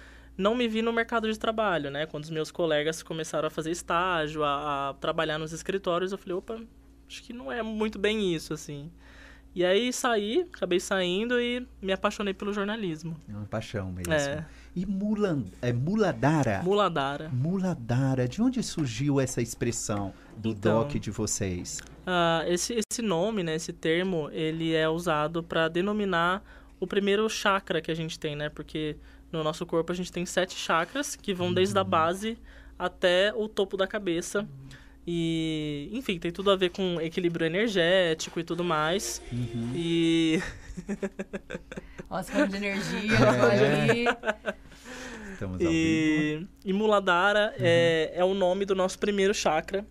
[0.41, 2.07] não me vi no mercado de trabalho, né?
[2.07, 6.35] Quando os meus colegas começaram a fazer estágio, a, a trabalhar nos escritórios, eu falei,
[6.35, 6.61] opa,
[7.07, 8.91] acho que não é muito bem isso, assim.
[9.55, 13.17] E aí saí, acabei saindo e me apaixonei pelo jornalismo.
[13.29, 14.13] É uma paixão mesmo.
[14.13, 14.47] É.
[14.77, 16.63] E Mulan, é Muladara?
[16.63, 17.29] Muladara.
[17.29, 18.29] Muladara.
[18.29, 21.81] De onde surgiu essa expressão do então, doc de vocês?
[22.07, 26.45] Uh, esse, esse nome, né, esse termo, ele é usado para denominar
[26.79, 28.49] o primeiro chakra que a gente tem, né?
[28.49, 28.97] Porque
[29.33, 31.55] no nosso corpo a gente tem sete chakras que vão uhum.
[31.55, 32.39] desde a base
[32.79, 34.41] até o topo da cabeça.
[34.41, 34.49] Uhum.
[35.07, 39.23] E, enfim, tem tudo a ver com equilíbrio energético e tudo mais.
[39.33, 39.73] Uhum.
[39.75, 40.41] E.
[42.09, 43.17] Nossa, falando de energia,
[43.53, 44.57] é.
[45.33, 47.65] Estamos ao e, e Muladhara uhum.
[47.65, 49.87] é, é o nome do nosso primeiro chakra,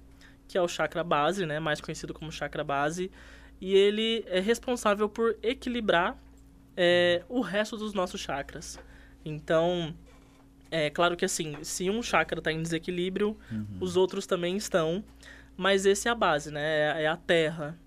[0.47, 1.59] que é o chakra base, né?
[1.59, 3.11] Mais conhecido como chakra base.
[3.59, 6.17] E ele é responsável por equilibrar
[6.77, 8.79] é, o resto dos nossos chakras.
[9.29, 9.93] Então,
[10.71, 13.65] é claro que assim, se um chakra está em desequilíbrio, uhum.
[13.79, 15.03] os outros também estão.
[15.55, 16.61] Mas esse é a base, né?
[16.61, 17.77] É, é a terra.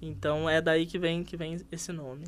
[0.00, 2.24] Então é daí que vem, que vem esse nome.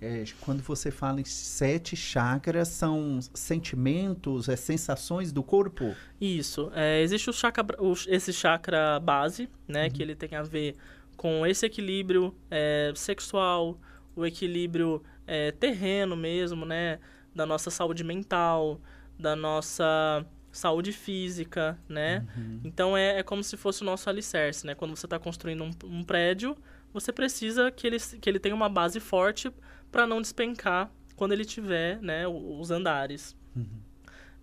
[0.00, 5.94] É, quando você fala em sete chakras, são sentimentos, é, sensações do corpo?
[6.20, 6.72] Isso.
[6.74, 9.84] É, existe o chakra, o, esse chakra base, né?
[9.84, 9.90] Uhum.
[9.90, 10.74] Que ele tem a ver
[11.16, 13.78] com esse equilíbrio é, sexual,
[14.16, 16.98] o equilíbrio é, terreno mesmo, né?
[17.34, 18.80] Da nossa saúde mental,
[19.18, 22.26] da nossa saúde física, né?
[22.36, 22.60] Uhum.
[22.62, 24.74] Então é, é como se fosse o nosso alicerce, né?
[24.74, 26.56] Quando você está construindo um, um, prédio,
[26.92, 29.50] você precisa que ele, que ele tenha uma base forte
[29.90, 33.36] para não despencar quando ele tiver, né, os andares.
[33.56, 33.80] Uhum.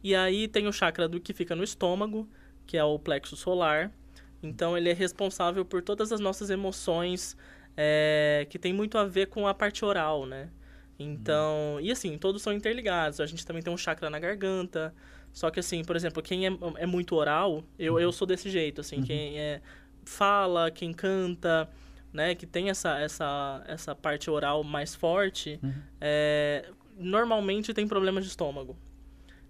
[0.03, 2.27] E aí tem o chakra do que fica no estômago,
[2.65, 3.91] que é o plexo solar.
[4.41, 7.35] Então ele é responsável por todas as nossas emoções,
[7.75, 10.49] é, que tem muito a ver com a parte oral, né?
[10.99, 13.21] Então, e assim, todos são interligados.
[13.21, 14.93] A gente também tem um chakra na garganta.
[15.31, 17.99] Só que assim, por exemplo, quem é, é muito oral, eu, uhum.
[17.99, 19.03] eu sou desse jeito, assim, uhum.
[19.03, 19.61] quem é,
[20.03, 21.69] fala, quem canta,
[22.11, 25.73] né, que tem essa, essa, essa parte oral mais forte, uhum.
[26.01, 26.65] é,
[26.97, 28.75] normalmente tem problemas de estômago.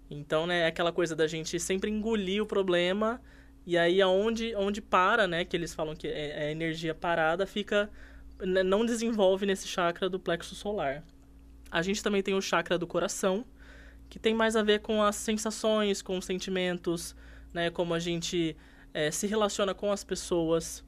[0.09, 3.21] Então, né, é aquela coisa da gente sempre engolir o problema
[3.65, 7.89] e aí aonde onde para, né, que eles falam que é, é energia parada, fica
[8.39, 11.03] né, não desenvolve nesse chakra do plexo solar.
[11.71, 13.45] A gente também tem o chakra do coração,
[14.09, 17.15] que tem mais a ver com as sensações, com os sentimentos,
[17.53, 17.69] né?
[17.69, 18.55] Como a gente
[18.93, 20.83] é, se relaciona com as pessoas.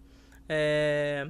[0.50, 1.30] É,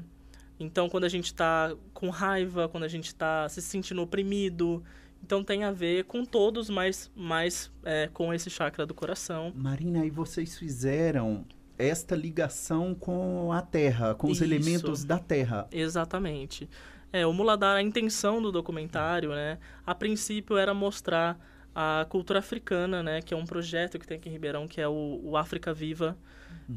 [0.60, 4.84] então, quando a gente está com raiva, quando a gente está se sentindo oprimido,
[5.24, 9.52] então tem a ver com todos, mas mais é, com esse chakra do coração.
[9.56, 11.46] Marina, e vocês fizeram
[11.78, 14.44] esta ligação com a Terra, com os Isso.
[14.44, 15.68] elementos da Terra.
[15.72, 16.70] Exatamente.
[17.14, 21.40] É, o Muladhara, a intenção do documentário, né, a princípio era mostrar
[21.74, 24.88] a cultura africana, né, que é um projeto que tem aqui em Ribeirão, que é
[24.88, 26.18] o, o África Viva,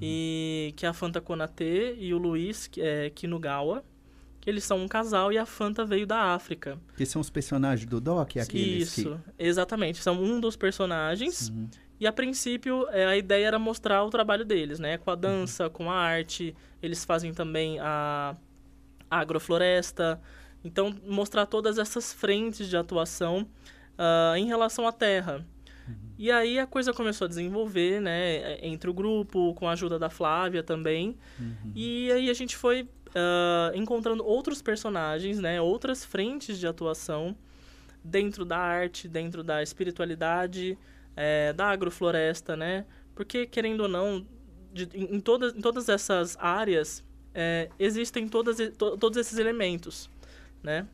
[0.01, 3.85] e que é a Fanta Konatê e o Luiz que é, Kinugawa,
[4.41, 6.79] que eles são um casal e a Fanta veio da África.
[6.97, 10.03] Que são os personagens do Doc, aqueles Isso, exatamente.
[10.03, 11.49] São um dos personagens.
[11.49, 11.57] que...
[11.57, 11.69] Uhum.
[11.99, 14.99] E a princípio, é, a ideia era mostrar o trabalho deles, né?
[14.99, 16.55] Com a dança, com a arte.
[16.83, 18.37] Eles fazem também a
[19.21, 20.21] agrofloresta.
[20.65, 23.47] Então, mostrar todas essas frentes de atuação
[23.99, 25.45] ah, em relação à terra.
[26.17, 28.59] E aí a coisa começou a desenvolver, né?
[28.65, 31.19] Entre o grupo, com a ajuda da Flávia também.
[31.75, 35.61] E aí a gente foi ah, encontrando outros personagens, né?
[35.61, 37.37] Outras frentes de atuação
[38.03, 40.79] dentro da arte, dentro da espiritualidade,
[41.17, 42.87] é, da agrofloresta, né?
[43.15, 44.27] Porque, querendo ou não,
[44.73, 47.04] de- em, em todas, em todas essas áreas,
[47.35, 50.09] é, existem todas, to- todos esses elementos,
[50.63, 50.87] né?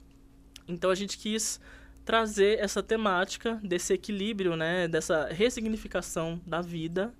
[0.66, 1.60] Então, a gente quis
[2.04, 4.88] trazer essa temática desse equilíbrio, né?
[4.88, 7.12] Dessa ressignificação da vida,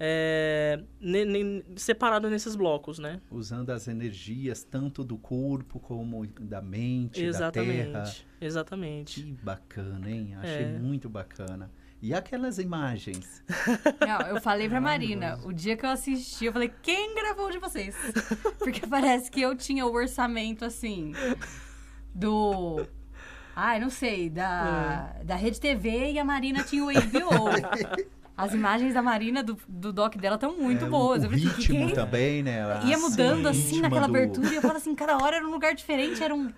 [0.00, 3.20] é, ne- ne- separado nesses blocos, né?
[3.30, 7.66] Usando as energias tanto do corpo como da mente, da terra.
[7.66, 9.22] Exatamente, exatamente.
[9.22, 10.34] Que bacana, hein?
[10.36, 10.78] Achei É.
[10.78, 11.70] muito bacana.
[12.04, 13.42] E aquelas imagens?
[14.06, 17.58] Não, eu falei pra Marina, o dia que eu assisti, eu falei, quem gravou de
[17.58, 17.96] vocês?
[18.58, 21.14] Porque parece que eu tinha o orçamento, assim,
[22.14, 22.86] do...
[23.56, 27.54] Ai, não sei, da, da Rede TV e a Marina tinha o HBO.
[28.36, 31.22] As imagens da Marina, do, do doc dela, estão muito É, boas.
[31.22, 31.92] O, eu o ritmo é?
[31.94, 32.60] também, né?
[32.86, 35.46] Ia Ah, mudando assim ritmo naquela do- abertura e eu falo assim, cada hora era
[35.46, 36.52] um lugar diferente, era um.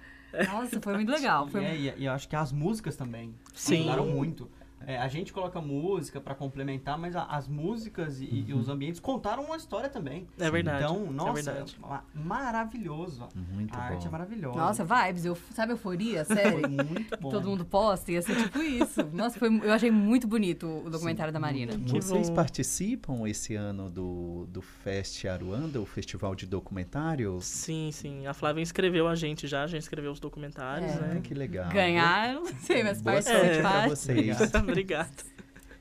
[0.50, 1.46] Nossa, foi muito legal.
[1.46, 3.76] Foi E, é, e, eu acho que as músicas também Sim.
[3.76, 4.50] ajudaram muito.
[4.86, 9.00] É, a gente coloca música pra complementar, mas a- as músicas e, e os ambientes
[9.00, 10.26] contaram uma história também.
[10.38, 10.84] É verdade.
[10.84, 11.76] Então, é nossa, verdade.
[11.80, 13.28] ma- maravilhoso.
[13.52, 13.82] Muito a bom.
[13.82, 14.58] arte é maravilhosa.
[14.58, 16.68] Nossa, vibes, eu, sabe euforia, foi sério?
[16.70, 17.30] muito bom.
[17.30, 19.02] Todo mundo posta, ia ser tipo isso.
[19.12, 21.72] Nossa, foi, eu achei muito bonito o documentário da Marina.
[21.86, 22.34] Vocês bom.
[22.36, 27.44] participam esse ano do, do Fest Aruanda, o Festival de Documentários?
[27.44, 28.26] Sim, sim.
[28.26, 30.94] A Flávia inscreveu a gente já, já inscreveu os documentários, É.
[30.96, 31.20] Ah, né?
[31.22, 31.70] que legal.
[31.70, 33.40] Ganhar, eu não sei, mas Boa participar.
[33.40, 34.36] sorte pra vocês.
[34.70, 35.24] Obrigado.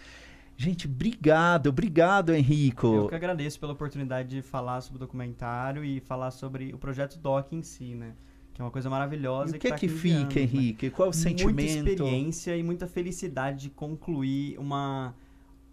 [0.56, 2.88] Gente, obrigado, obrigado, Henrico.
[2.88, 7.20] Eu que agradeço pela oportunidade de falar sobre o documentário e falar sobre o projeto
[7.20, 8.14] DOC em si, né?
[8.54, 9.56] Que é uma coisa maravilhosa.
[9.56, 10.42] E o que é tá que 15 fica, anos, né?
[10.42, 10.90] Henrique?
[10.90, 11.90] Qual o Muita sentimento?
[11.90, 15.14] experiência e muita felicidade de concluir uma...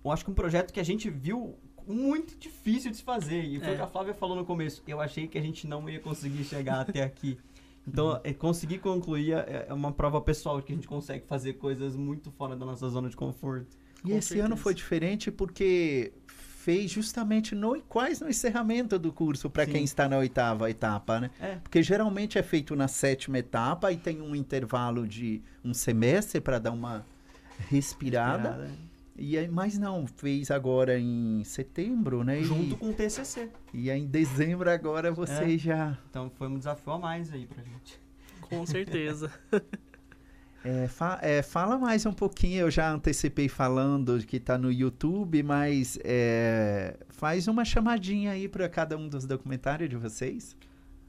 [0.05, 3.43] Eu acho que um projeto que a gente viu muito difícil de se fazer.
[3.45, 3.77] E foi o É.
[3.77, 4.83] que a Flávia falou no começo.
[4.87, 7.39] Eu achei que a gente não ia conseguir chegar até aqui.
[7.85, 11.55] Então, é, conseguir concluir é é uma prova pessoal de que a gente consegue fazer
[11.55, 13.77] coisas muito fora da nossa zona de conforto.
[13.99, 14.47] E Com esse certeza.
[14.47, 20.09] ano foi diferente porque fez justamente no quase no encerramento do curso para quem está
[20.09, 21.31] na oitava etapa, né?
[21.41, 21.57] É.
[21.57, 26.61] Porque geralmente é feito na sétima etapa e tem um intervalo de um semestre para
[26.61, 27.05] dar uma
[27.69, 28.51] respirada.
[28.51, 28.71] Inspirada.
[29.25, 32.41] E aí, mas não, fez agora em setembro, né?
[32.41, 33.49] E- Junto com o TCC.
[33.73, 35.59] E, aí em dezembro agora você É.
[35.59, 38.01] já Então, foi um desafio a mais aí pra gente.
[38.41, 39.31] Com certeza.
[40.65, 45.43] É, fa- é, fala mais um pouquinho, eu já antecipei falando que está no YouTube,
[45.43, 50.57] mas é, faz uma chamadinha aí para cada um dos documentários de vocês.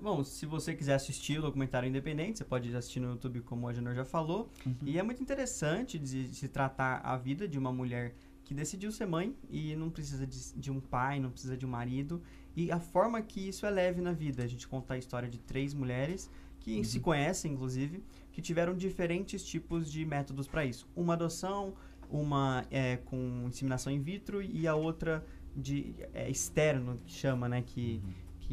[0.04, 3.70] Bom, se você quiser assistir o documentário independente, você pode assistir no YouTube, como o
[3.70, 4.52] Agenor já falou.
[4.86, 8.14] E é muito interessante de se tratar a vida de uma mulher
[8.44, 11.70] que decidiu ser mãe e não precisa de, de um pai, não precisa de um
[11.70, 12.22] marido.
[12.54, 14.44] E a forma que isso é leve na vida.
[14.44, 18.04] A gente conta a história de três mulheres que se conhecem, inclusive,
[18.34, 20.86] que tiveram diferentes tipos de métodos para isso.
[20.94, 21.76] Uma adoção,
[22.10, 25.26] uma é, com inseminação in vitro e a outra
[25.56, 27.62] de é, externo, que chama, né?
[27.62, 28.02] Que,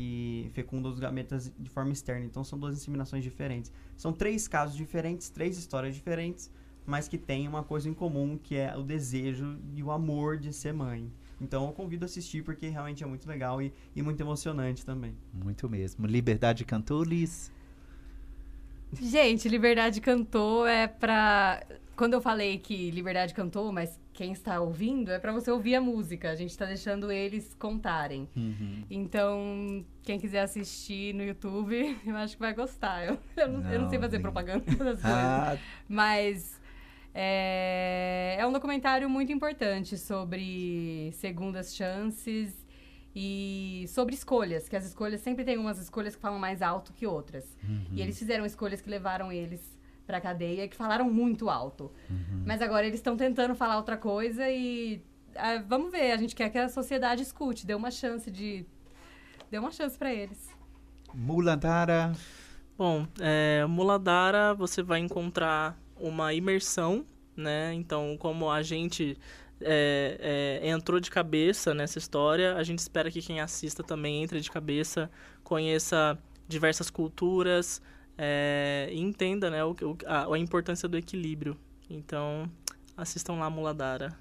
[0.01, 2.25] que fecunda os gametas de forma externa.
[2.25, 3.71] Então são duas inseminações diferentes.
[3.99, 6.51] São três casos diferentes, três histórias diferentes,
[6.87, 10.55] mas que têm uma coisa em comum, que é o desejo e o amor de
[10.55, 11.13] ser mãe.
[11.39, 15.15] Então eu convido a assistir porque realmente é muito legal e, e muito emocionante também.
[15.35, 16.07] Muito mesmo.
[16.07, 17.53] Liberdade cantou, Liz?
[18.95, 21.63] Gente, Liberdade cantou é pra.
[22.01, 25.83] Quando eu falei que Liberdade cantou, mas quem está ouvindo é para você ouvir a
[25.83, 26.31] música.
[26.31, 28.27] A gente está deixando eles contarem.
[28.35, 28.87] Uhum.
[28.91, 33.05] Então, quem quiser assistir no YouTube, eu acho que vai gostar.
[33.05, 35.05] Eu, eu, não, não, eu não, sei fazer propaganda das coisas.
[35.05, 35.59] Ah.
[35.87, 36.59] Mas
[37.13, 42.67] é, é um documentário muito importante sobre segundas chances
[43.15, 47.07] e sobre escolhas, que as escolhas sempre tem umas escolhas que falam mais alto que
[47.07, 47.45] outras.
[47.63, 47.89] Uhum.
[47.93, 49.79] E eles fizeram escolhas que levaram eles
[50.11, 51.93] para cadeia que falaram muito alto.
[52.11, 52.43] Uhum.
[52.45, 55.01] Mas agora eles estão tentando falar outra coisa e
[55.37, 58.67] ah, vamos ver, a gente quer que a sociedade escute, dê uma chance de
[59.49, 60.51] dê uma chance para eles.
[61.15, 62.13] Muladara.
[62.77, 67.05] Bom, é, Muladara você vai encontrar uma imersão,
[67.37, 67.73] né?
[67.75, 69.17] Então, como a gente
[69.61, 74.41] é, é, entrou de cabeça nessa história, a gente espera que quem assista também entre
[74.41, 75.09] de cabeça,
[75.45, 77.81] conheça diversas culturas
[78.23, 79.75] é, entenda né, o,
[80.07, 81.57] a, a, importância do equilíbrio.
[81.89, 82.51] Então,
[82.95, 84.15] assistam lá Muladara.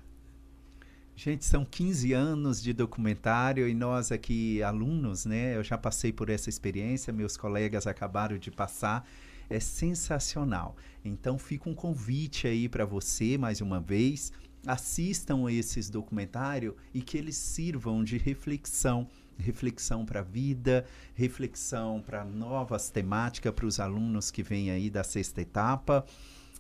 [1.18, 5.58] Gente, são 15 anos de documentário e nós aqui, alunos, né?
[5.58, 9.06] Eu já passei por essa experiência, meus colegas acabaram de passar
[9.50, 10.78] é sensacional.
[11.04, 14.32] Então fica um convite aí para você mais uma vez,
[14.66, 19.10] assistam esses documentários e que eles sirvam de reflexão,
[19.40, 20.86] reflexão para a vida,
[21.16, 26.06] reflexão para novas temáticas para os alunos que vêm aí da sexta etapa,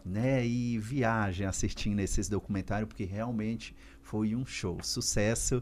[0.05, 0.45] né?
[0.45, 5.61] E viagem assistindo esses documentários porque realmente foi um show, sucesso.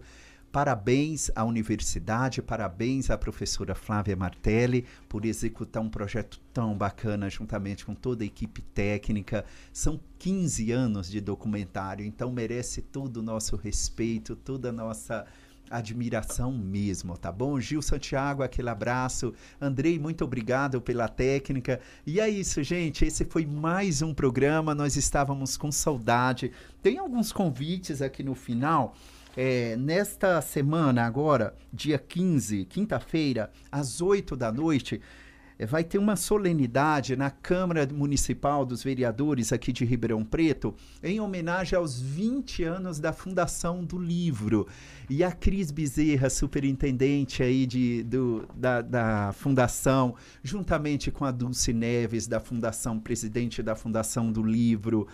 [0.51, 7.85] Parabéns à universidade, parabéns à professora Flávia Martelli por executar um projeto tão bacana juntamente
[7.85, 9.43] com toda a equipe técnica.
[9.73, 15.27] São 15 anos de documentário, então merece todo o nosso respeito, toda a nossa
[15.69, 17.59] admiração mesmo, tá bom?
[17.59, 19.33] Gil Santiago, aquele abraço.
[19.59, 21.79] Andrei, muito obrigado pela técnica.
[22.05, 23.05] E é isso, gente.
[23.05, 24.73] Esse foi mais um programa.
[24.73, 26.51] Nós estávamos com saudade.
[26.81, 28.95] Tem alguns convites aqui no final.
[29.35, 34.99] É, nesta semana, agora, dia 15, quinta-feira, às 8 da noite,
[35.65, 41.77] vai ter uma solenidade na Câmara Municipal dos Vereadores aqui de Ribeirão Preto, em homenagem
[41.77, 44.67] aos 20 anos da fundação do livro.
[45.09, 51.73] E a Cris Bezerra, superintendente aí de, do, da, da fundação, juntamente com a Dulce
[51.73, 55.07] Neves, da fundação, presidente da Fundação do Livro,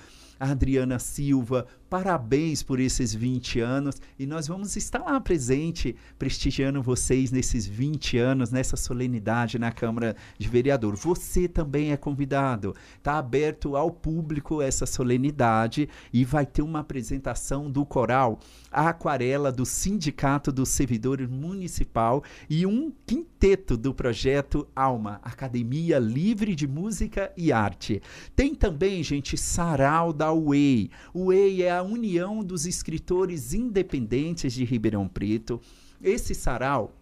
[0.43, 7.31] Adriana Silva, parabéns por esses 20 anos e nós vamos estar lá presente, prestigiando vocês
[7.31, 10.95] nesses 20 anos, nessa solenidade na Câmara de Vereador.
[10.95, 12.75] Você também é convidado.
[12.97, 18.39] Está aberto ao público essa solenidade e vai ter uma apresentação do coral
[18.73, 26.55] a Aquarela do Sindicato do Servidor Municipal e um quinteto do projeto Alma, Academia Livre
[26.55, 28.01] de Música e Arte.
[28.35, 30.89] Tem também, gente, Sarau da UEI.
[31.13, 35.61] UEI é a União dos Escritores Independentes de Ribeirão Preto.
[36.01, 36.93] Esse sarau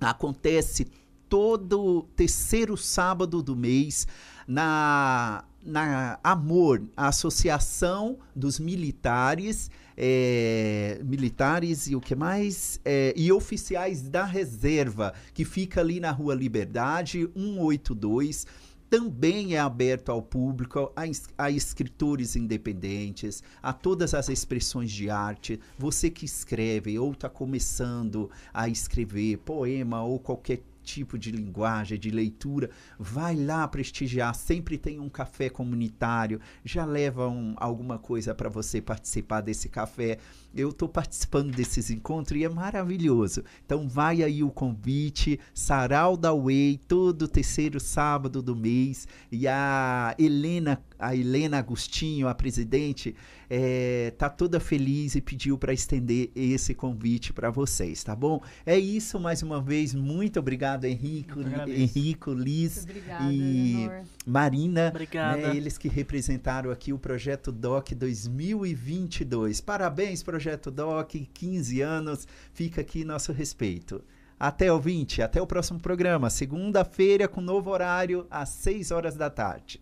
[0.00, 0.88] acontece
[1.28, 4.08] todo terceiro sábado do mês
[4.46, 9.70] na, na Amor, a Associação dos Militares,
[10.02, 12.80] é, militares e o que mais?
[12.82, 18.46] É, e oficiais da reserva, que fica ali na Rua Liberdade, 182
[18.88, 25.60] também é aberto ao público, a, a, escritores independentes, a todas as expressões de arte.
[25.78, 32.10] Você que escreve ou está começando a escrever poema ou qualquer tipo de linguagem, de
[32.10, 34.34] leitura, vai lá prestigiar.
[34.34, 40.18] Sempre tem um café comunitário, já leva um, alguma coisa para você participar desse café.
[40.54, 43.44] Eu estou participando desses encontros e é maravilhoso.
[43.64, 49.06] Então vai aí o convite, Sarau da Way, todo terceiro sábado do mês.
[49.30, 53.16] E a Helena, a Helena Agostinho, a presidente,
[53.48, 58.42] é, tá toda feliz e pediu para estender esse convite para vocês, tá bom?
[58.64, 59.94] É isso mais uma vez.
[59.94, 64.04] Muito obrigado, Henrico, Henrico, Liz Obrigada, e Leonor.
[64.26, 64.88] Marina.
[64.88, 65.48] Obrigada.
[65.48, 69.60] Né, eles que representaram aqui o projeto DOC 2022.
[69.60, 74.02] Parabéns, projeto Doc, 15 anos, fica aqui nosso respeito.
[74.38, 79.28] Até o 20, até o próximo programa, segunda-feira com novo horário, às 6 horas da
[79.28, 79.80] tarde.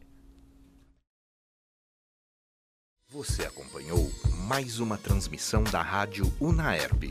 [3.11, 4.13] Você acompanhou
[4.47, 7.05] mais uma transmissão da Rádio Unaerp.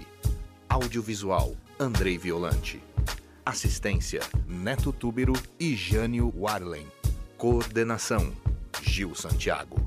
[0.70, 2.80] Audiovisual Andrei Violante.
[3.44, 6.86] Assistência Neto Túbero e Jânio Warlen.
[7.36, 8.32] Coordenação
[8.80, 9.78] Gil Santiago.